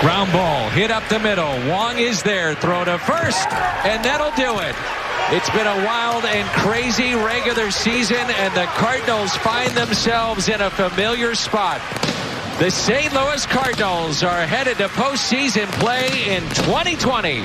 [0.00, 1.50] Ground ball hit up the middle.
[1.68, 2.54] Wong is there.
[2.54, 3.46] Throw to first,
[3.84, 4.74] and that'll do it.
[5.36, 10.70] It's been a wild and crazy regular season, and the Cardinals find themselves in a
[10.70, 11.82] familiar spot.
[12.58, 13.12] The St.
[13.12, 17.42] Louis Cardinals are headed to postseason play in 2020.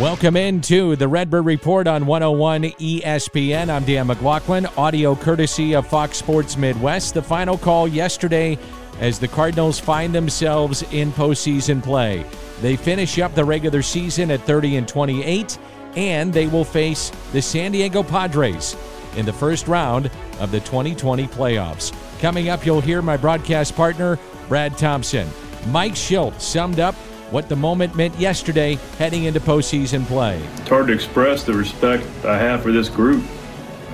[0.00, 3.68] Welcome into the Redbird Report on 101 ESPN.
[3.68, 7.12] I'm Dan McLaughlin, audio courtesy of Fox Sports Midwest.
[7.12, 8.58] The final call yesterday
[9.00, 12.24] as the Cardinals find themselves in postseason play.
[12.60, 15.58] They finish up the regular season at 30 and 28,
[15.96, 18.76] and they will face the San Diego Padres
[19.16, 21.92] in the first round of the 2020 playoffs.
[22.20, 25.28] Coming up, you'll hear my broadcast partner, Brad Thompson.
[25.68, 26.94] Mike Shildt summed up
[27.30, 30.40] what the moment meant yesterday heading into postseason play.
[30.56, 33.24] It's hard to express the respect I have for this group.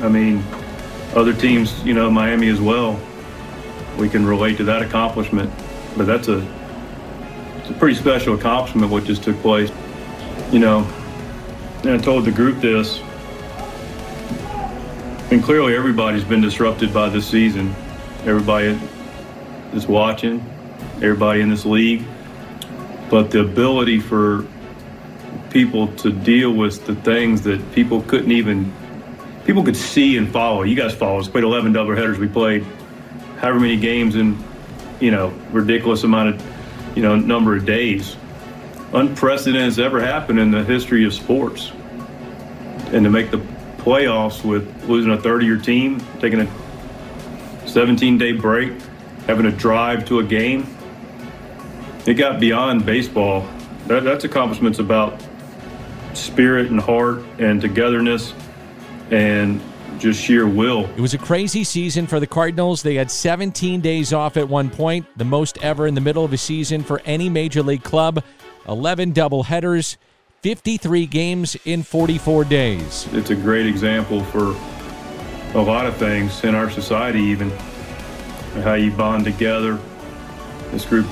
[0.00, 0.42] I mean,
[1.14, 2.98] other teams, you know, Miami as well,
[3.98, 5.50] we can relate to that accomplishment.
[5.96, 6.46] But that's a,
[7.58, 9.70] it's a pretty special accomplishment what just took place.
[10.52, 10.80] You know,
[11.82, 13.00] and I told the group this,
[15.30, 17.74] and clearly everybody's been disrupted by this season.
[18.24, 18.78] Everybody
[19.72, 20.44] is watching,
[21.02, 22.04] everybody in this league
[23.08, 24.46] but the ability for
[25.50, 28.72] people to deal with the things that people couldn't even
[29.44, 30.64] people could see and follow.
[30.64, 31.28] You guys follow us.
[31.28, 32.18] Played 11 doubleheaders.
[32.18, 32.66] We played
[33.38, 34.42] however many games in
[35.00, 38.16] you know ridiculous amount of you know number of days.
[38.92, 41.72] Unprecedented has ever happened in the history of sports.
[42.92, 43.38] And to make the
[43.78, 46.46] playoffs with losing a 30-year team, taking a
[47.64, 48.72] 17-day break,
[49.26, 50.76] having to drive to a game
[52.06, 53.48] it got beyond baseball.
[53.88, 55.20] That, that's accomplishments about
[56.14, 58.32] spirit and heart and togetherness
[59.10, 59.60] and
[59.98, 60.86] just sheer will.
[60.96, 62.82] It was a crazy season for the Cardinals.
[62.82, 66.32] They had 17 days off at one point, the most ever in the middle of
[66.32, 68.22] a season for any major league club.
[68.68, 69.96] 11 doubleheaders,
[70.42, 73.08] 53 games in 44 days.
[73.12, 74.56] It's a great example for
[75.56, 77.50] a lot of things in our society, even
[78.62, 79.78] how you bond together.
[80.70, 81.06] This group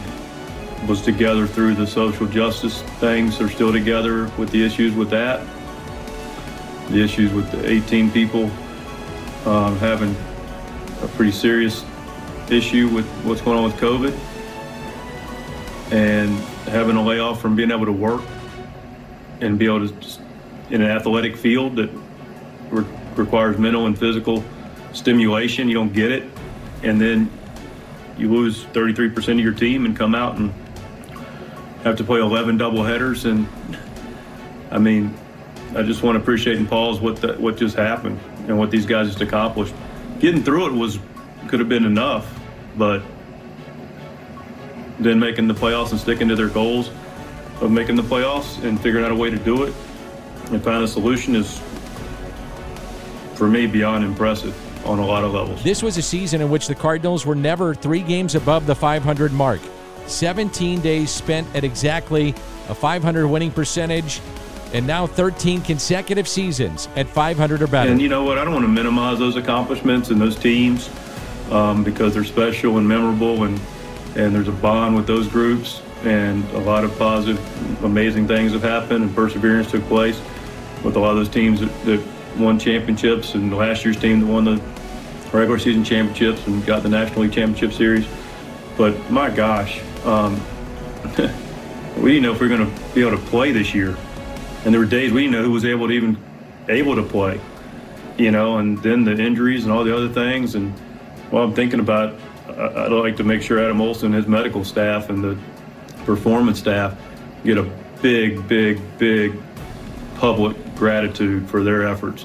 [0.89, 3.39] was together through the social justice things.
[3.39, 5.47] They're still together with the issues with that.
[6.91, 8.51] The issues with the 18 people
[9.47, 10.15] um, having
[11.03, 11.85] a pretty serious
[12.51, 14.13] issue with what's going on with COVID
[15.93, 16.31] and
[16.69, 18.23] having a layoff from being able to work
[19.41, 20.21] and be able to just,
[20.71, 21.91] in an athletic field that
[22.71, 24.43] re- requires mental and physical
[24.93, 25.69] stimulation.
[25.69, 26.25] You don't get it,
[26.83, 27.31] and then
[28.17, 30.53] you lose 33% of your team and come out and
[31.83, 33.47] have to play 11 double headers, and
[34.71, 35.15] I mean,
[35.77, 38.87] I just want to appreciate and pause what the, what just happened and what these
[38.87, 39.75] guys just accomplished.
[40.19, 40.99] Getting through it was
[41.49, 42.41] could have been enough,
[42.77, 43.03] but
[44.99, 46.91] then making the playoffs and sticking to their goals
[47.61, 49.75] of making the playoffs and figuring out a way to do it
[50.51, 51.61] and find a solution is
[53.35, 54.55] for me beyond impressive
[54.87, 55.63] on a lot of levels.
[55.63, 59.33] This was a season in which the Cardinals were never three games above the 500
[59.33, 59.61] mark.
[60.07, 62.31] 17 days spent at exactly
[62.69, 64.21] a 500 winning percentage,
[64.75, 67.91] and now 13 consecutive seasons at 500 or better.
[67.91, 68.39] And you know what?
[68.39, 70.91] I don't want to minimize those accomplishments and those teams
[71.51, 73.59] um, because they're special and memorable, and
[74.17, 78.63] and there's a bond with those groups, and a lot of positive, amazing things have
[78.63, 80.21] happened, and perseverance took place
[80.85, 82.05] with a lot of those teams that, that
[82.39, 84.63] won championships, and last year's team that won the
[85.33, 88.07] regular season championships and got the National League Championship Series.
[88.77, 90.41] But my gosh, um,
[91.97, 93.97] we didn't know if we were going to be able to play this year,
[94.65, 96.17] and there were days we didn't know who was able to even
[96.69, 97.41] able to play.
[98.17, 100.55] You know, and then the injuries and all the other things.
[100.55, 100.73] And
[101.31, 102.15] while I'm thinking about,
[102.49, 105.37] I'd like to make sure Adam Olsen, his medical staff, and the
[106.05, 106.97] performance staff
[107.45, 107.65] get a
[108.03, 109.35] big, big, big
[110.15, 112.25] public gratitude for their efforts.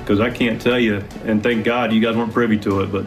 [0.00, 3.04] Because I can't tell you, and thank God you guys weren't privy to it, but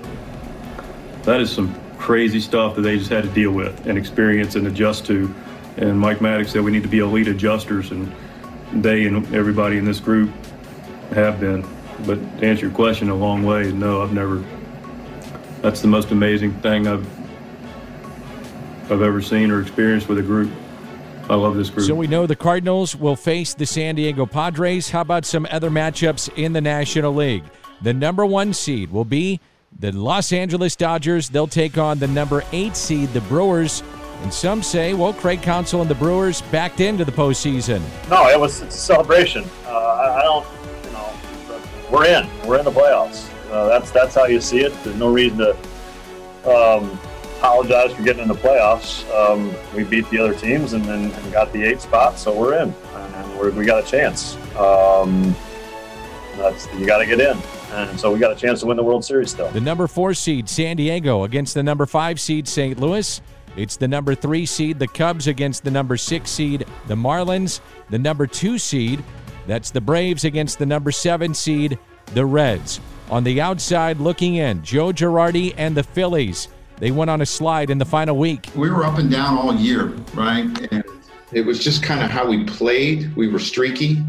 [1.23, 4.67] that is some crazy stuff that they just had to deal with and experience and
[4.67, 5.33] adjust to.
[5.77, 8.13] And Mike Maddux said we need to be elite adjusters, and
[8.73, 10.31] they and everybody in this group
[11.13, 11.65] have been.
[12.05, 13.71] But to answer your question, a long way.
[13.71, 14.43] No, I've never.
[15.61, 17.07] That's the most amazing thing I've
[18.91, 20.51] I've ever seen or experienced with a group.
[21.29, 21.87] I love this group.
[21.87, 24.89] So we know the Cardinals will face the San Diego Padres.
[24.89, 27.43] How about some other matchups in the National League?
[27.81, 29.39] The number one seed will be
[29.79, 33.81] the Los Angeles Dodgers, they'll take on the number eight seed, the Brewers.
[34.21, 37.81] And some say, well, Craig Counsell and the Brewers backed into the postseason.
[38.09, 39.43] No, it was it's a celebration.
[39.65, 40.45] Uh, I, I, don't,
[40.85, 41.13] you know,
[41.91, 42.29] we're in.
[42.47, 43.29] We're in the playoffs.
[43.51, 44.73] Uh, that's that's how you see it.
[44.83, 45.51] There's no reason to
[46.49, 46.99] um,
[47.37, 49.09] apologize for getting in the playoffs.
[49.13, 52.61] Um, we beat the other teams and then and got the eight spot, so we're
[52.61, 54.35] in, and we're, we got a chance.
[54.55, 55.35] Um,
[56.37, 57.37] that's you got to get in,
[57.71, 59.49] and so we got a chance to win the World Series still.
[59.49, 62.79] The number four seed San Diego against the number five seed St.
[62.79, 63.19] Louis.
[63.55, 67.59] It's the number three seed the Cubs against the number six seed the Marlins.
[67.89, 69.03] The number two seed
[69.47, 71.77] that's the Braves against the number seven seed
[72.13, 72.79] the Reds.
[73.09, 76.47] On the outside looking in, Joe Girardi and the Phillies.
[76.77, 78.49] They went on a slide in the final week.
[78.55, 80.45] We were up and down all year, right?
[80.71, 80.83] And
[81.31, 83.15] it was just kind of how we played.
[83.15, 84.03] We were streaky,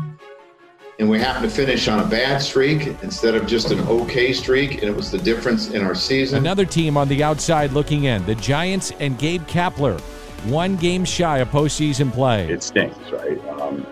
[0.99, 4.75] and we happened to finish on a bad streak instead of just an okay streak,
[4.75, 6.39] and it was the difference in our season.
[6.39, 10.01] Another team on the outside looking in, the Giants and Gabe Kapler,
[10.45, 12.49] one game shy of postseason play.
[12.51, 13.39] It stinks, right?
[13.49, 13.87] Um,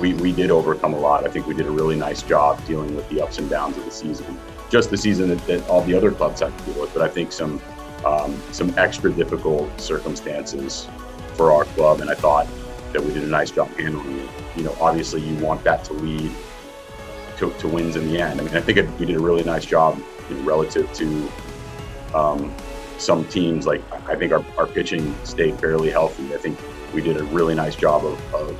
[0.00, 1.26] we, we did overcome a lot.
[1.26, 3.84] I think we did a really nice job dealing with the ups and downs of
[3.84, 4.38] the season.
[4.70, 7.08] Just the season that, that all the other clubs had to deal with, but I
[7.08, 7.60] think some
[8.04, 10.88] um, some extra difficult circumstances
[11.34, 12.48] for our club, and I thought
[12.92, 14.28] that we did a nice job handling.
[14.56, 16.30] You know, obviously you want that to lead
[17.38, 18.40] to, to wins in the end.
[18.40, 21.30] I mean, I think it, we did a really nice job you know, relative to
[22.14, 22.54] um,
[22.98, 23.66] some teams.
[23.66, 26.34] Like I think our, our pitching stayed fairly healthy.
[26.34, 26.58] I think
[26.94, 28.56] we did a really nice job of, of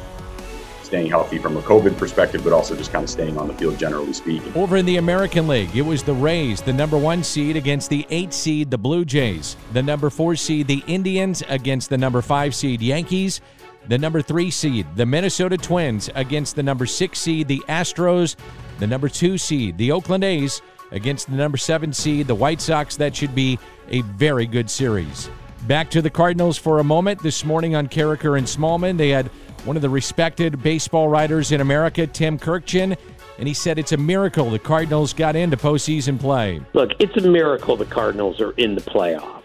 [0.93, 3.79] staying healthy from a COVID perspective, but also just kind of staying on the field,
[3.79, 4.53] generally speaking.
[4.55, 8.07] Over in the American League, it was the Rays, the number one seed, against the
[8.11, 12.55] eight seed, the Blue Jays, the number four seed, the Indians, against the number five
[12.55, 13.41] seed, Yankees.
[13.89, 18.37] The number three seed, the Minnesota Twins, against the number six seed, the Astros.
[18.79, 22.97] The number two seed, the Oakland A's, against the number seven seed, the White Sox.
[22.97, 23.59] That should be
[23.89, 25.31] a very good series.
[25.67, 27.23] Back to the Cardinals for a moment.
[27.23, 29.29] This morning on Karraker and Smallman, they had
[29.65, 32.97] one of the respected baseball writers in America, Tim Kurkjian,
[33.39, 36.61] and he said it's a miracle the Cardinals got into postseason play.
[36.73, 39.42] Look, it's a miracle the Cardinals are in the playoffs.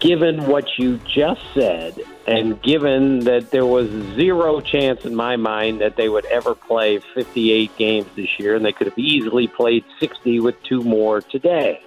[0.00, 5.80] Given what you just said, and given that there was zero chance in my mind
[5.80, 9.84] that they would ever play 58 games this year, and they could have easily played
[10.00, 11.80] 60 with two more today.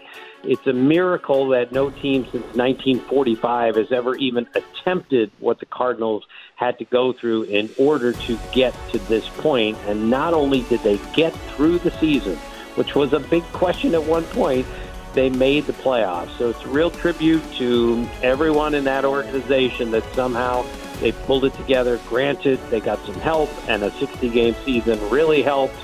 [0.44, 6.26] It's a miracle that no team since 1945 has ever even attempted what the Cardinals
[6.56, 9.78] had to go through in order to get to this point.
[9.88, 12.38] And not only did they get through the season,
[12.76, 14.66] which was a big question at one point,
[15.18, 16.38] they made the playoffs.
[16.38, 20.64] So it's a real tribute to everyone in that organization that somehow
[21.00, 22.00] they pulled it together.
[22.08, 25.76] Granted, they got some help, and a 60 game season really helped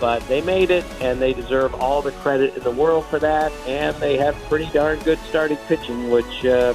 [0.00, 3.50] but they made it, and they deserve all the credit in the world for that.
[3.66, 6.74] And they have pretty darn good starting pitching, which uh,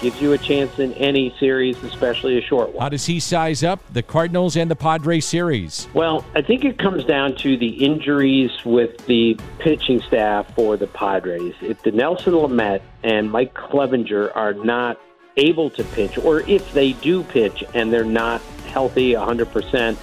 [0.00, 2.82] gives you a chance in any series, especially a short one.
[2.82, 5.88] How does he size up the Cardinals and the Padres series?
[5.94, 10.86] Well, I think it comes down to the injuries with the pitching staff for the
[10.86, 11.54] Padres.
[11.60, 15.00] If Dinelson Lamet and Mike Clevinger are not
[15.36, 19.96] able to pitch, or if they do pitch and they're not healthy 100%,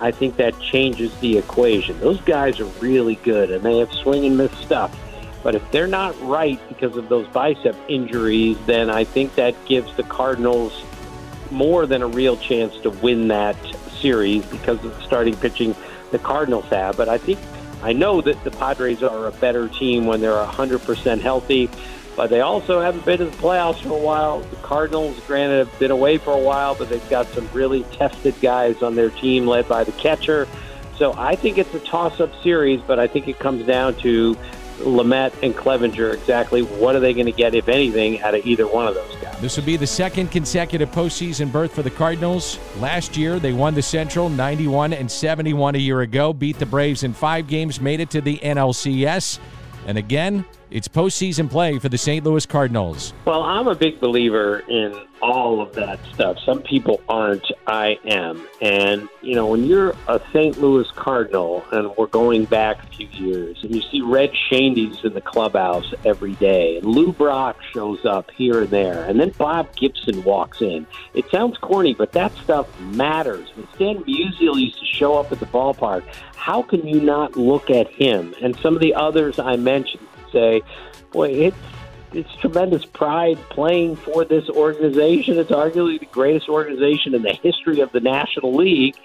[0.00, 1.98] I think that changes the equation.
[2.00, 4.96] Those guys are really good and they have swing and miss stuff.
[5.42, 9.94] But if they're not right because of those bicep injuries, then I think that gives
[9.96, 10.84] the Cardinals
[11.50, 13.56] more than a real chance to win that
[14.00, 15.74] series because of the starting pitching
[16.10, 16.96] the Cardinals have.
[16.96, 17.38] But I think
[17.82, 21.70] I know that the Padres are a better team when they're 100% healthy
[22.20, 24.40] but they also haven't been in the playoffs for a while.
[24.40, 28.34] The Cardinals, granted, have been away for a while, but they've got some really tested
[28.42, 30.46] guys on their team led by the catcher.
[30.98, 34.36] So I think it's a toss up series, but I think it comes down to
[34.80, 38.66] Lamet and Clevinger exactly what are they going to get, if anything, out of either
[38.66, 39.38] one of those guys.
[39.40, 42.58] This will be the second consecutive postseason berth for the Cardinals.
[42.78, 47.02] Last year, they won the Central 91 and 71 a year ago, beat the Braves
[47.02, 49.38] in five games, made it to the NLCS.
[49.86, 52.24] And again, it's postseason play for the St.
[52.24, 53.12] Louis Cardinals.
[53.24, 56.38] Well, I'm a big believer in all of that stuff.
[56.44, 57.44] Some people aren't.
[57.66, 58.46] I am.
[58.60, 60.58] And, you know, when you're a St.
[60.60, 65.14] Louis Cardinal, and we're going back a few years, and you see Red Schoendienst in
[65.14, 69.74] the clubhouse every day, and Lou Brock shows up here and there, and then Bob
[69.76, 70.86] Gibson walks in.
[71.14, 73.48] It sounds corny, but that stuff matters.
[73.54, 76.04] When Stan Musial used to show up at the ballpark,
[76.40, 80.32] how can you not look at him and some of the others I mentioned and
[80.32, 80.62] say,
[81.12, 81.56] boy, it's
[82.12, 85.38] it's tremendous pride playing for this organization.
[85.38, 88.96] It's arguably the greatest organization in the history of the National League.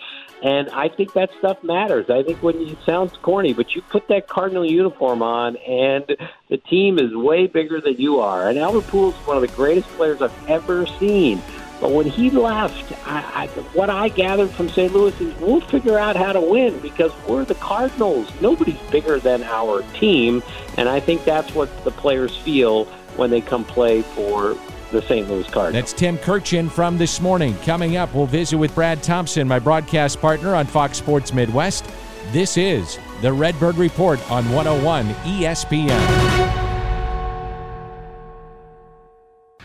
[0.41, 2.09] And I think that stuff matters.
[2.09, 6.15] I think when you, it sounds corny, but you put that Cardinal uniform on, and
[6.49, 8.49] the team is way bigger than you are.
[8.49, 11.41] And Albert Pujols is one of the greatest players I've ever seen.
[11.81, 14.93] But when he left, I, I, what I gathered from St.
[14.93, 18.31] Louis is we'll figure out how to win because we're the Cardinals.
[18.41, 20.41] Nobody's bigger than our team,
[20.77, 22.85] and I think that's what the players feel
[23.17, 24.57] when they come play for
[24.91, 25.27] the St.
[25.29, 25.73] Louis Cardinals.
[25.73, 27.55] That's Tim Kurkjian from this morning.
[27.59, 31.85] Coming up, we'll visit with Brad Thompson, my broadcast partner on Fox Sports Midwest.
[32.31, 36.34] This is the Redbird Report on 101 ESPN.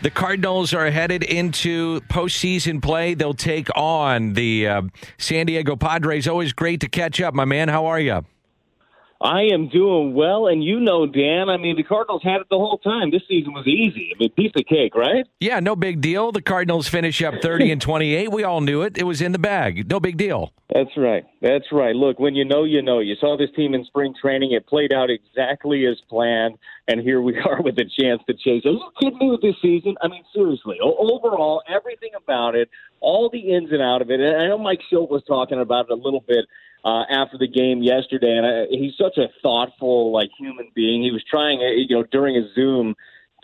[0.01, 3.13] The Cardinals are headed into postseason play.
[3.13, 4.81] They'll take on the uh,
[5.19, 6.27] San Diego Padres.
[6.27, 7.67] Always great to catch up, my man.
[7.67, 8.25] How are you?
[9.21, 11.47] I am doing well, and you know, Dan.
[11.47, 13.11] I mean, the Cardinals had it the whole time.
[13.11, 14.11] This season was easy.
[14.15, 15.27] I mean, piece of cake, right?
[15.39, 16.31] Yeah, no big deal.
[16.31, 18.31] The Cardinals finish up thirty and twenty-eight.
[18.31, 18.97] We all knew it.
[18.97, 19.87] It was in the bag.
[19.87, 20.53] No big deal.
[20.73, 21.23] That's right.
[21.39, 21.95] That's right.
[21.95, 22.99] Look, when you know, you know.
[22.99, 24.53] You saw this team in spring training.
[24.53, 28.65] It played out exactly as planned, and here we are with a chance to chase.
[28.65, 29.95] Are you kidding me with this season?
[30.01, 30.77] I mean, seriously.
[30.81, 32.69] Overall, everything about it,
[33.01, 34.19] all the ins and out of it.
[34.19, 36.45] And I know Mike Shildt was talking about it a little bit
[36.83, 41.03] uh, after the game yesterday, and I, he's such a thoughtful, like human being.
[41.03, 42.95] He was trying, uh, you know, during a Zoom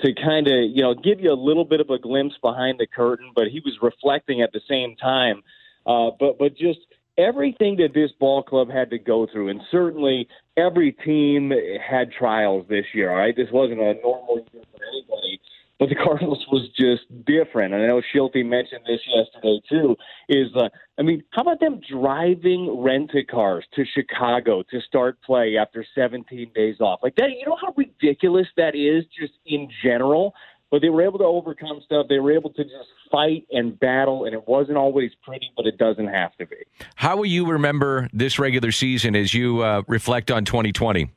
[0.01, 2.87] to kind of, you know, give you a little bit of a glimpse behind the
[2.87, 5.43] curtain, but he was reflecting at the same time.
[5.85, 6.79] Uh, but but just
[7.17, 11.51] everything that this ball club had to go through, and certainly every team
[11.87, 13.09] had trials this year.
[13.11, 14.45] All right, this wasn't a normal.
[15.79, 17.73] But the Cardinals was just different.
[17.73, 19.95] And I know Shilty mentioned this yesterday too.
[20.27, 25.55] Is uh, I mean, how about them driving rented cars to Chicago to start play
[25.57, 26.99] after 17 days off?
[27.03, 30.33] Like that, you know how ridiculous that is, just in general.
[30.69, 32.07] But they were able to overcome stuff.
[32.09, 35.77] They were able to just fight and battle, and it wasn't always pretty, but it
[35.77, 36.57] doesn't have to be.
[36.95, 41.09] How will you remember this regular season as you uh, reflect on 2020?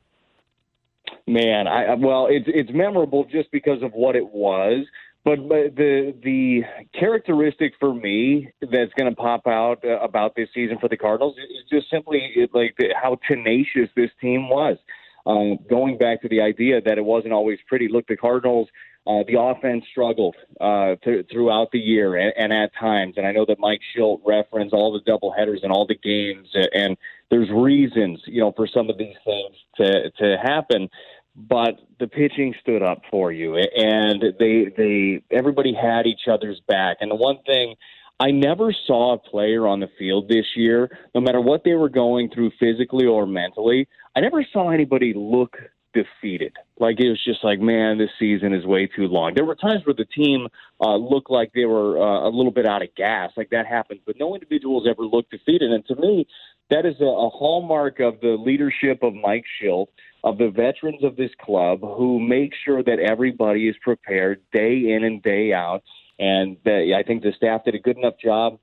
[1.27, 4.87] Man, I well, it's it's memorable just because of what it was.
[5.23, 6.63] But, but the the
[6.99, 11.37] characteristic for me that's going to pop out uh, about this season for the Cardinals
[11.37, 14.79] is just simply like the, how tenacious this team was.
[15.27, 17.89] Um, going back to the idea that it wasn't always pretty.
[17.89, 18.69] Look, the Cardinals,
[19.07, 23.15] uh, the offense struggled uh, th- throughout the year and, and at times.
[23.19, 26.49] And I know that Mike Shildt referenced all the double headers and all the games,
[26.55, 26.97] and
[27.31, 30.89] there's reasons, you know, for some of these things to to happen
[31.37, 36.99] but the pitching stood up for you and they they everybody had each other's back.
[37.01, 37.77] And the one thing
[38.19, 41.89] I never saw a player on the field this year no matter what they were
[41.89, 45.57] going through physically or mentally I never saw anybody look
[45.93, 49.55] defeated like it was just like man this season is way too long there were
[49.55, 50.47] times where the team
[50.81, 54.01] uh, looked like they were uh, a little bit out of gas like that happened
[54.07, 56.27] but no individuals ever looked defeated and to me
[56.71, 59.89] that is a, a hallmark of the leadership of Mike Shildt
[60.23, 65.05] of the veterans of this club who make sure that everybody is prepared day in
[65.05, 65.83] and day out.
[66.19, 68.59] And the, I think the staff did a good enough job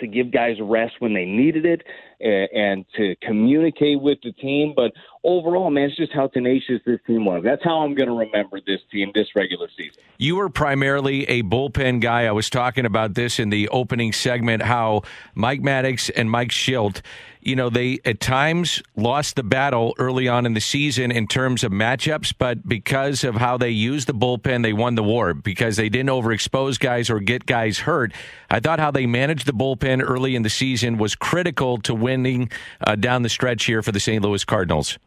[0.00, 1.82] to give guys rest when they needed it
[2.20, 4.72] and, and to communicate with the team.
[4.74, 4.92] But
[5.24, 7.42] overall, man, it's just how tenacious this team was.
[7.44, 10.02] That's how I'm going to remember this team this regular season.
[10.18, 12.26] You were primarily a bullpen guy.
[12.26, 15.02] I was talking about this in the opening segment how
[15.34, 17.02] Mike Maddux and Mike Shildt
[17.42, 21.64] you know, they at times lost the battle early on in the season in terms
[21.64, 25.76] of matchups, but because of how they used the bullpen, they won the war because
[25.76, 28.12] they didn't overexpose guys or get guys hurt.
[28.48, 32.48] I thought how they managed the bullpen early in the season was critical to winning
[32.86, 34.22] uh, down the stretch here for the St.
[34.22, 34.98] Louis Cardinals.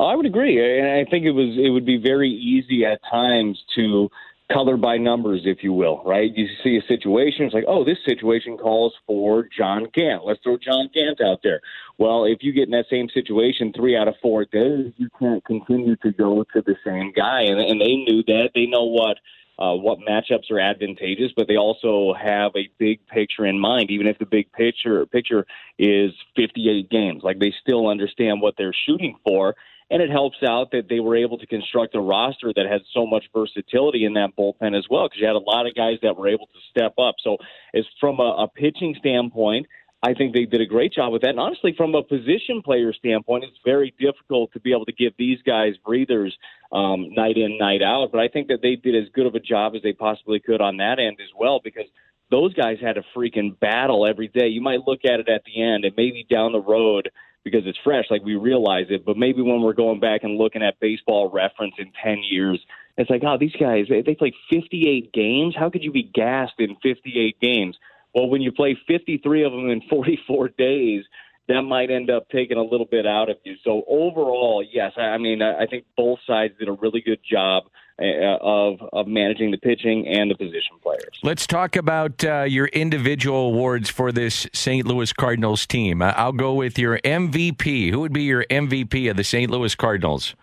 [0.00, 3.60] I would agree, and I think it was it would be very easy at times
[3.74, 4.08] to
[4.52, 6.30] color by numbers, if you will, right?
[6.34, 10.24] You see a situation, it's like, oh, this situation calls for John Gant.
[10.24, 11.60] Let's throw John Gant out there.
[11.98, 15.44] Well, if you get in that same situation three out of four days, you can't
[15.44, 17.42] continue to go to the same guy.
[17.42, 18.50] And, and they knew that.
[18.54, 19.18] They know what
[19.58, 23.90] uh, what matchups are advantageous, but they also have a big picture in mind.
[23.90, 25.46] Even if the big picture picture
[25.78, 29.56] is 58 games, like they still understand what they're shooting for,
[29.90, 33.06] and it helps out that they were able to construct a roster that had so
[33.06, 36.16] much versatility in that bullpen as well, because you had a lot of guys that
[36.16, 37.16] were able to step up.
[37.22, 37.38] So,
[37.74, 39.66] as from a, a pitching standpoint,
[40.02, 41.30] I think they did a great job with that.
[41.30, 45.12] And honestly, from a position player standpoint, it's very difficult to be able to give
[45.18, 46.36] these guys breathers
[46.70, 48.10] um, night in, night out.
[48.12, 50.60] But I think that they did as good of a job as they possibly could
[50.60, 51.86] on that end as well, because
[52.30, 54.46] those guys had a freaking battle every day.
[54.48, 57.10] You might look at it at the end, and maybe down the road,
[57.50, 59.04] because it's fresh, like we realize it.
[59.04, 62.60] But maybe when we're going back and looking at baseball reference in 10 years,
[62.96, 65.54] it's like, oh, these guys, they, they played 58 games.
[65.58, 67.76] How could you be gassed in 58 games?
[68.14, 71.04] Well, when you play 53 of them in 44 days,
[71.48, 73.56] that might end up taking a little bit out of you.
[73.64, 77.64] So overall, yes, I mean, I think both sides did a really good job
[78.00, 81.18] uh, of of managing the pitching and the position players.
[81.22, 84.86] Let's talk about uh, your individual awards for this St.
[84.86, 86.02] Louis Cardinals team.
[86.02, 87.90] Uh, I'll go with your MVP.
[87.90, 89.50] Who would be your MVP of the St.
[89.50, 90.36] Louis Cardinals?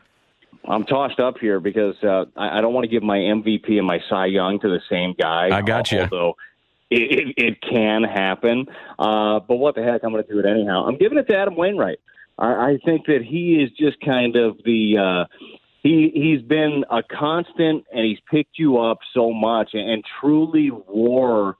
[0.67, 3.85] I'm tossed up here because uh, I, I don't want to give my MVP and
[3.85, 5.55] my Cy Young to the same guy.
[5.55, 6.01] I got you.
[6.01, 6.35] Although
[6.89, 8.65] it, it, it can happen,
[8.99, 10.03] uh, but what the heck?
[10.03, 10.85] I'm going to do it anyhow.
[10.85, 11.99] I'm giving it to Adam Wainwright.
[12.37, 14.97] I, I think that he is just kind of the.
[14.97, 15.47] Uh,
[15.81, 20.71] he he's been a constant, and he's picked you up so much, and, and truly
[20.71, 21.57] wore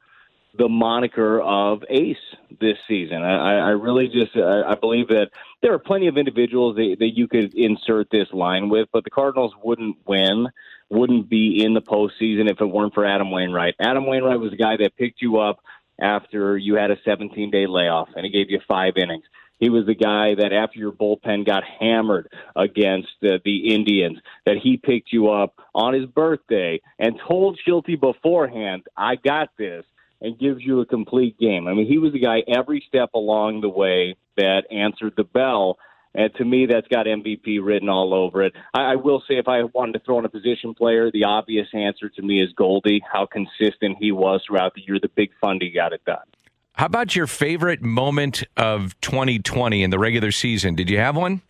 [0.57, 2.17] the moniker of ace
[2.59, 3.21] this season.
[3.21, 5.29] I, I really just I, I believe that
[5.61, 9.09] there are plenty of individuals that, that you could insert this line with, but the
[9.09, 10.47] Cardinals wouldn't win,
[10.89, 13.75] wouldn't be in the postseason if it weren't for Adam Wainwright.
[13.79, 15.59] Adam Wainwright was the guy that picked you up
[15.99, 19.23] after you had a 17 day layoff, and he gave you five innings.
[19.57, 24.57] He was the guy that after your bullpen got hammered against uh, the Indians, that
[24.61, 29.85] he picked you up on his birthday and told Shilty beforehand, "I got this."
[30.25, 31.67] And gives you a complete game.
[31.67, 35.77] I mean, he was the guy every step along the way that answered the bell.
[36.15, 38.53] And to me, that's got MVP written all over it.
[38.73, 41.67] I, I will say, if I wanted to throw in a position player, the obvious
[41.73, 43.01] answer to me is Goldie.
[43.11, 44.97] How consistent he was throughout the year.
[44.99, 46.25] The big fundy got it done.
[46.73, 50.75] How about your favorite moment of 2020 in the regular season?
[50.75, 51.41] Did you have one?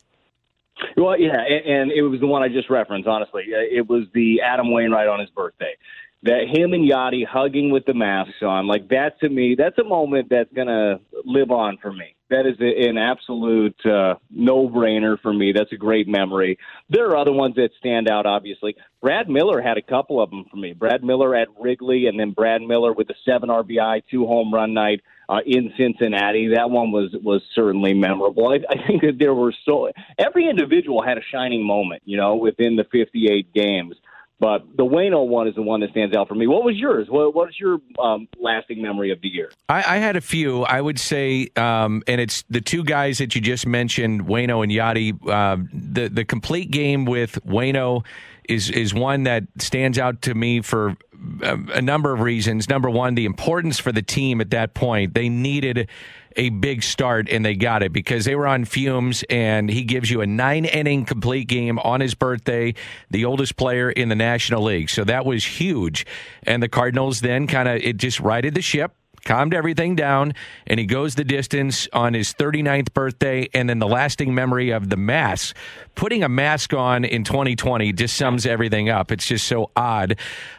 [0.98, 3.08] Well, yeah, and, it was the one I just referenced.
[3.08, 5.74] Honestly, uh, it was the Adam Wainwright on his birthday
[6.26, 9.84] that him and Yadi hugging with the masks on, like that to me, that's a
[9.84, 12.16] moment that's gonna live on for me.
[12.32, 15.52] That is an absolute uh, no-brainer for me.
[15.52, 16.58] That's a great memory.
[16.90, 18.26] There are other ones that stand out.
[18.26, 20.74] Obviously, Brad Miller had a couple of them for me.
[20.74, 24.74] Brad Miller at Wrigley, and then Brad Miller with the seven RBI, two home run
[24.74, 26.54] night uh, in Cincinnati.
[26.56, 28.50] That one was was certainly memorable.
[28.50, 32.36] I, I think that there were so every individual had a shining moment, you know,
[32.36, 33.96] within the 58 games.
[34.40, 36.46] But the Wayno one is the one that stands out for me.
[36.46, 37.08] What was yours?
[37.10, 39.50] What, was your um, lasting memory of the year?
[39.70, 40.64] I, I had a few.
[40.64, 44.72] I would say, um, and it's the two guys that you just mentioned, Wayno and
[44.72, 45.14] Yadi.
[45.28, 48.06] Uh, the the complete game with Wayno
[48.50, 50.98] is is one that stands out to me for
[51.42, 52.68] a, a number of reasons.
[52.68, 55.14] Number one, the importance for the team at that point.
[55.14, 55.90] They needed
[56.36, 59.24] a big start, and they got it because they were on fumes.
[59.30, 62.74] And he gives you a nine inning complete game on his birthday,
[63.10, 64.90] the oldest player in the National League.
[64.90, 66.06] So that was huge.
[66.44, 68.94] And the Cardinals then kind of it just righted the ship
[69.26, 70.34] calmed everything down,
[70.68, 73.50] and he goes the distance on his 39th birthday.
[73.54, 75.56] And then the lasting memory of the mask.
[75.96, 79.12] Putting a mask on in 2020 just sums everything up.
[79.12, 80.18] It's just so odd.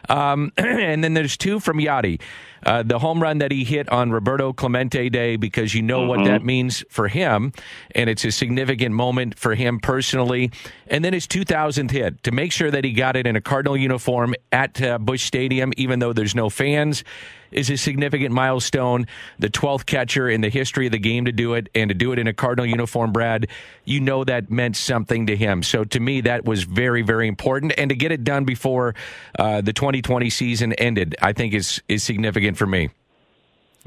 [0.09, 2.19] Um, and then there's two from Yadi.
[2.65, 6.09] Uh, the home run that he hit on Roberto Clemente Day because you know mm-hmm.
[6.09, 7.51] what that means for him,
[7.91, 10.51] and it's a significant moment for him personally.
[10.87, 13.77] And then his 2000th hit to make sure that he got it in a Cardinal
[13.77, 17.03] uniform at uh, Busch Stadium, even though there's no fans
[17.51, 19.07] is a significant milestone.
[19.39, 22.11] The 12th catcher in the history of the game to do it and to do
[22.11, 23.47] it in a Cardinal uniform, Brad,
[23.85, 25.63] you know that meant something to him.
[25.63, 27.73] So to me, that was very, very important.
[27.77, 28.95] And to get it done before
[29.37, 32.89] uh, the 2020 season ended, I think is, is significant for me.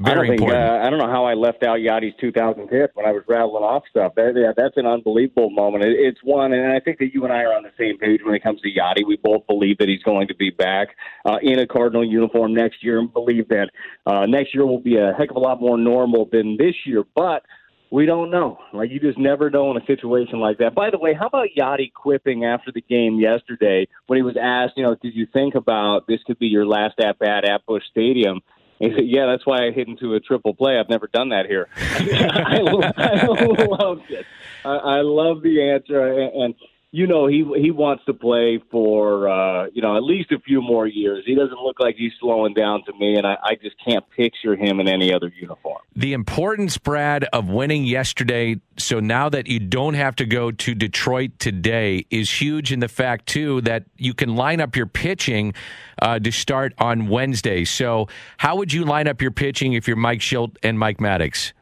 [0.01, 0.63] Very I don't important.
[0.63, 3.63] Uh, I don't know how I left out Yadi's 2000 hit when I was rattling
[3.63, 4.13] off stuff.
[4.15, 5.83] That, yeah, that's an unbelievable moment.
[5.83, 8.21] It, it's one, and I think that you and I are on the same page
[8.23, 9.05] when it comes to Yadi.
[9.05, 10.89] We both believe that he's going to be back
[11.25, 13.69] uh, in a Cardinal uniform next year, and believe that
[14.07, 17.03] uh, next year will be a heck of a lot more normal than this year.
[17.15, 17.43] But
[17.91, 18.57] we don't know.
[18.73, 20.73] Like you just never know in a situation like that.
[20.73, 24.73] By the way, how about Yadi quipping after the game yesterday when he was asked,
[24.77, 27.83] you know, did you think about this could be your last at bat at Busch
[27.91, 28.41] Stadium?
[28.81, 30.79] he said, "Yeah, that's why I hit into a triple play.
[30.79, 32.57] I've never done that here." I,
[32.97, 34.25] I loved it.
[34.65, 36.55] I, I love the answer, and, and
[36.91, 40.61] you know he he wants to play for uh, you know at least a few
[40.61, 41.23] more years.
[41.25, 44.57] He doesn't look like he's slowing down to me, and I, I just can't picture
[44.57, 45.79] him in any other uniform.
[45.95, 50.75] The importance, Brad, of winning yesterday, so now that you don't have to go to
[50.75, 52.73] Detroit today, is huge.
[52.73, 55.53] In the fact too that you can line up your pitching
[56.01, 57.63] uh, to start on Wednesday.
[57.63, 61.53] So, how would you line up your pitching if you're Mike Shildt and Mike Maddux?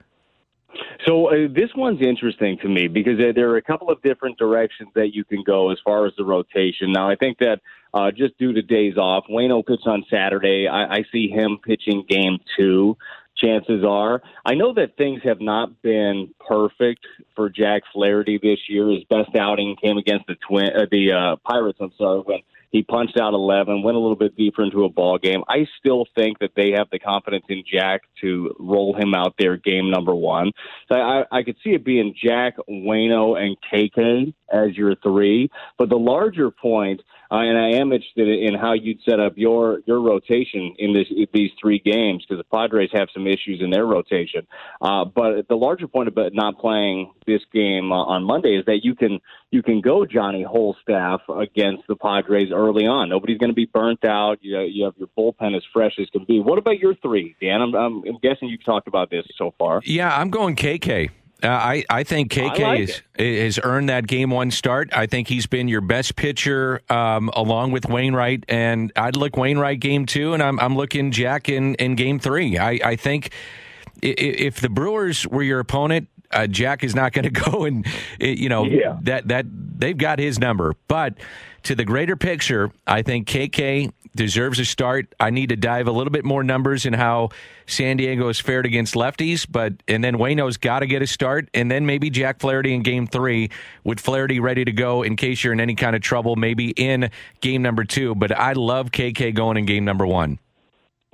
[1.07, 4.89] So uh, this one's interesting to me because there are a couple of different directions
[4.95, 6.91] that you can go as far as the rotation.
[6.91, 7.59] Now, I think that
[7.93, 10.67] uh, just due to days off, Wayno pitched on Saturday.
[10.67, 12.97] I, I see him pitching game two.
[13.35, 17.05] Chances are, I know that things have not been perfect
[17.37, 18.89] for Jack Flaherty this year.
[18.89, 21.77] His best outing came against the Twin, uh, the uh, Pirates.
[21.79, 22.39] I'm sorry when
[22.71, 25.43] he punched out 11, went a little bit deeper into a ball game.
[25.47, 29.57] I still think that they have the confidence in Jack to roll him out there
[29.57, 30.51] game number one.
[30.87, 35.49] So I, I could see it being Jack, Wayno, and KK as your three.
[35.77, 39.79] But the larger point, uh, and I am interested in how you'd set up your
[39.85, 43.69] your rotation in this in these three games because the Padres have some issues in
[43.69, 44.47] their rotation.
[44.81, 48.79] Uh, but the larger point about not playing this game uh, on Monday is that
[48.83, 49.19] you can
[49.51, 53.09] you can go Johnny Holstaff against the Padres early on.
[53.09, 54.39] Nobody's going to be burnt out.
[54.41, 56.39] You, you have your bullpen as fresh as can be.
[56.39, 57.61] What about your three, Dan?
[57.61, 59.81] I'm, I'm, I'm guessing you've talked about this so far.
[59.83, 61.09] Yeah, I'm going KK.
[61.41, 64.89] Uh, I, I think KK I like is, has earned that game one start.
[64.91, 68.43] I think he's been your best pitcher um, along with Wainwright.
[68.49, 72.57] And I'd look Wainwright game two, and I'm, I'm looking Jack in, in game three.
[72.57, 73.31] I, I think
[74.01, 77.85] if the Brewers were your opponent, uh, Jack is not going to go and
[78.19, 78.97] you know Yeah.
[79.03, 80.75] that that they've got his number.
[80.87, 81.15] But
[81.63, 85.13] to the greater picture, I think KK deserves a start.
[85.19, 87.29] I need to dive a little bit more numbers in how
[87.67, 91.49] San Diego has fared against lefties, but and then Wayno's got to get a start,
[91.53, 93.49] and then maybe Jack Flaherty in Game Three
[93.83, 97.09] with Flaherty ready to go in case you're in any kind of trouble, maybe in
[97.41, 98.15] Game Number Two.
[98.15, 100.39] But I love KK going in Game Number One.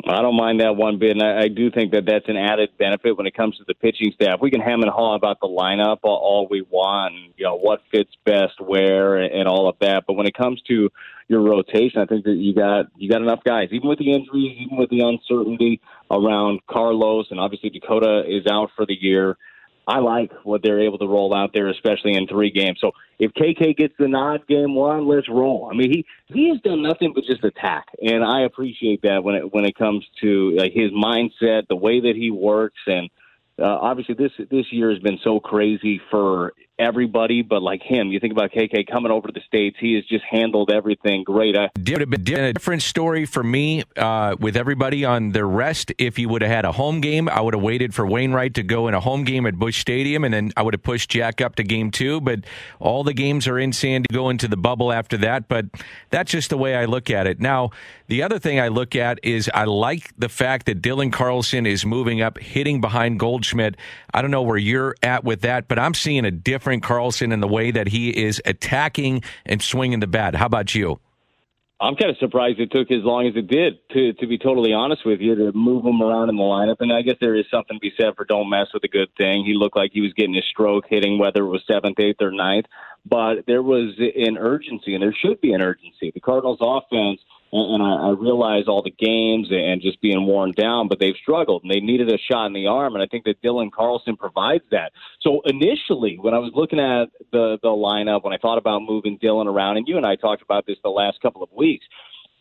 [0.04, 2.70] I don't mind that one bit, and I, I do think that that's an added
[2.78, 4.40] benefit when it comes to the pitching staff.
[4.42, 7.82] We can ham and haw about the lineup all, all we want, you know what
[7.92, 10.04] fits best where, and, and all of that.
[10.06, 10.92] But when it comes to
[11.28, 14.58] your rotation, I think that you got you got enough guys, even with the injuries,
[14.60, 15.82] even with the uncertainty
[16.12, 19.38] around Carlos, and obviously Dakota is out for the year.
[19.88, 22.80] I like what they're able to roll out there, especially in three games.
[22.82, 25.69] So if KK gets the nod game one, let's roll.
[25.71, 29.36] I mean, he he has done nothing but just attack, and I appreciate that when
[29.36, 33.10] it when it comes to like, his mindset, the way that he works, and
[33.60, 37.42] uh, obviously this this year has been so crazy for everybody.
[37.42, 40.24] But like him, you think about KK coming over to the states, he has just
[40.30, 41.56] handled everything great.
[41.56, 45.92] I, Would have been a different story for me uh, with everybody on their rest.
[45.98, 48.64] If you would have had a home game, I would have waited for Wainwright to
[48.64, 51.42] go in a home game at Busch Stadium, and then I would have pushed Jack
[51.42, 52.22] up to game two.
[52.22, 52.42] But
[52.80, 55.48] all the games are in San Diego into the bubble after that.
[55.48, 55.66] But
[56.10, 57.40] that's just the way I look at it.
[57.40, 57.72] Now,
[58.08, 61.86] the other thing I look at is I like the fact that Dylan Carlson is
[61.86, 63.76] moving up, hitting behind Goldschmidt.
[64.14, 67.39] I don't know where you're at with that, but I'm seeing a different Carlson in
[67.39, 70.36] the way that he is attacking and swinging the bat.
[70.36, 70.99] How about you?
[71.80, 73.78] I'm kind of surprised it took as long as it did.
[73.89, 76.91] To to be totally honest with you, to move him around in the lineup, and
[76.91, 79.43] I guess there is something to be said for don't mess with a good thing.
[79.43, 82.32] He looked like he was getting his stroke hitting, whether it was seventh, eighth, or
[82.32, 82.65] ninth.
[83.06, 86.12] But there was an urgency, and there should be an urgency.
[86.13, 87.19] The Cardinals' offense,
[87.52, 91.64] and, I, I realize all the games and just being worn down, but they've struggled,
[91.64, 94.64] and they needed a shot in the arm, and I think that Dylan Carlson provides
[94.72, 94.92] that.
[95.22, 99.18] So initially, when I was looking at the the lineup, when I thought about moving
[99.20, 101.86] Dylan around, and you and I talked about this the last couple of weeks,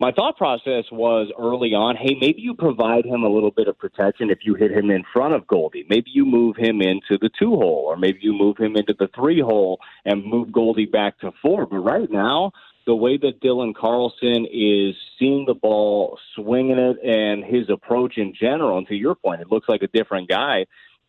[0.01, 3.79] my thought process was early on, hey, maybe you provide him a little bit of
[3.79, 5.87] protection if you hit him in front of Goldie.
[5.89, 9.09] Maybe you move him into the two hole, or maybe you move him into the
[9.15, 11.67] three hole and move Goldie back to four.
[11.67, 12.53] But right now,
[12.87, 18.35] the way that Dylan Carlson is seeing the ball, swinging it, and his approach in
[18.39, 20.67] general, and to your point, it looks like a different guy.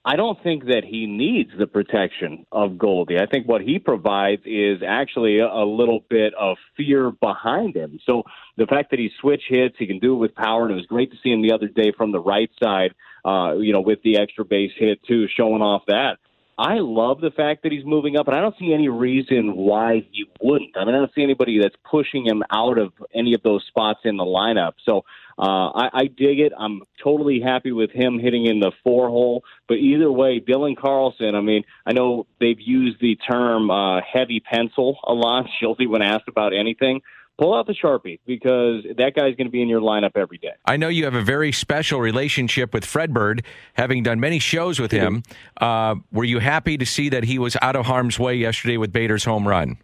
[0.07, 3.17] I don't think that he needs the protection of Goldie.
[3.17, 7.99] I think what he provides is actually a, little bit of fear behind him.
[8.05, 8.21] So
[8.55, 10.85] the fact that he switch hits, he can do it with power, and it was
[10.85, 12.93] great to see him the other day from the right side,
[13.25, 16.19] uh, you know, with the extra base hit too, showing off that.
[16.57, 20.05] I love the fact that he's moving up, and I don't see any reason why
[20.11, 20.77] he wouldn't.
[20.77, 23.99] I mean, I don't see anybody that's pushing him out of any of those spots
[24.05, 24.73] in the lineup.
[24.85, 25.03] So
[25.37, 26.53] uh, I, I dig it.
[26.57, 29.43] I'm totally happy with him hitting in the four hole.
[29.67, 34.39] But either way, Dylan Carlson, I mean, I know they've used the term uh, heavy
[34.39, 37.01] pencil a lot, Shildt, when asked about anything.
[37.37, 40.53] Pull out the Sharpie because that guy's going to be in your lineup every day.
[40.65, 43.43] I know you have a very special relationship with Fred Bird,
[43.73, 45.23] having done many shows with him.
[45.59, 48.93] Uh, were you happy to see that he was out of harm's way yesterday with
[48.93, 49.77] Bader's home run?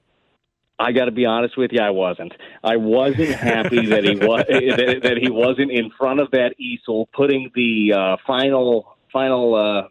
[0.80, 2.34] I got to be honest with you, I wasn't.
[2.64, 7.08] I wasn't happy that he was that, that he wasn't in front of that easel,
[7.14, 9.88] putting the uh, final final uh,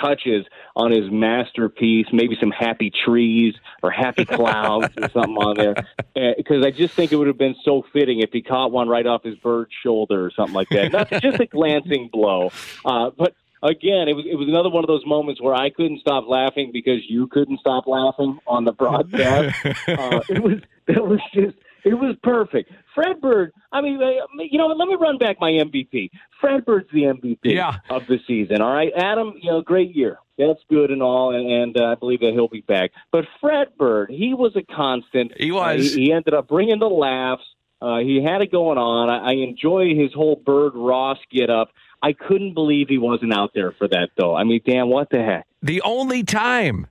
[0.00, 2.06] touches on his masterpiece.
[2.12, 5.74] Maybe some happy trees or happy clouds or something on there,
[6.36, 9.06] because I just think it would have been so fitting if he caught one right
[9.06, 10.92] off his bird's shoulder or something like that.
[10.92, 12.50] Not just a glancing blow,
[12.84, 16.00] uh, but again, it was it was another one of those moments where I couldn't
[16.00, 19.56] stop laughing because you couldn't stop laughing on the broadcast.
[19.88, 21.56] uh, it was it was just
[21.88, 22.70] it was perfect.
[22.94, 23.52] Fred Bird.
[23.72, 26.10] I mean, uh, you know, what, let me run back my MVP.
[26.40, 27.76] Fred Bird's the MVP Yeah.
[27.90, 28.60] of the season.
[28.60, 29.34] All right, Adam.
[29.40, 30.18] You know, great year.
[30.38, 32.92] That's good and all, and, and uh, I believe that he'll be back.
[33.10, 35.32] But Fred Bird, he was a constant.
[35.36, 35.80] He was.
[35.92, 37.42] Uh, he, he ended up bringing the laughs.
[37.82, 39.08] Uh, he had it going on.
[39.08, 41.70] I, I enjoy his whole Bird Ross get up.
[42.02, 44.34] I couldn't believe he wasn't out there for that, though.
[44.36, 45.46] I mean, damn, what the heck?
[45.62, 46.86] The only time.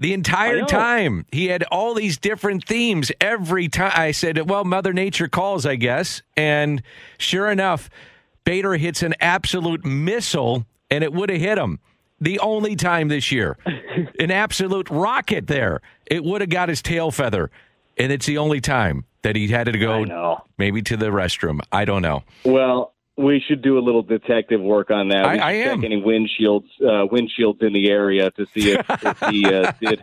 [0.00, 3.92] The entire time he had all these different themes every time.
[3.94, 6.82] I said, "Well, Mother Nature calls, I guess." And
[7.18, 7.90] sure enough,
[8.44, 11.80] Bader hits an absolute missile, and it would have hit him.
[12.18, 13.58] The only time this year,
[14.18, 15.82] an absolute rocket there.
[16.06, 17.50] It would have got his tail feather,
[17.98, 21.60] and it's the only time that he had to go maybe to the restroom.
[21.70, 22.24] I don't know.
[22.44, 25.24] Well, we should do a little detective work on that.
[25.24, 25.80] I, I am.
[25.80, 30.02] Check any windshields, uh, windshields in the area to see if, if he uh, did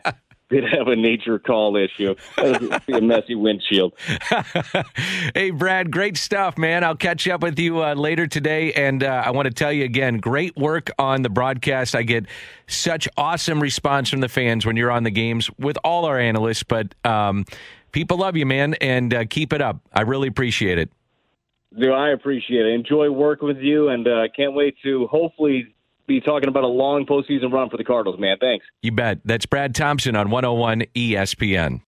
[0.49, 2.15] did have a nature call issue.
[2.37, 3.93] That would be a messy windshield.
[5.35, 6.83] hey, Brad, great stuff, man.
[6.83, 8.71] I'll catch up with you uh, later today.
[8.73, 11.95] And uh, I want to tell you again, great work on the broadcast.
[11.95, 12.25] I get
[12.67, 16.63] such awesome response from the fans when you're on the games with all our analysts.
[16.63, 17.45] But um,
[17.91, 19.81] people love you, man, and uh, keep it up.
[19.93, 20.89] I really appreciate it.
[21.79, 22.73] Do I appreciate it.
[22.73, 25.75] Enjoy working with you, and uh, can't wait to hopefully
[26.07, 28.37] be talking about a long postseason run for the Cardinals, man.
[28.39, 28.65] Thanks.
[28.81, 29.19] You bet.
[29.25, 31.81] That's Brad Thompson on 101 ESPN.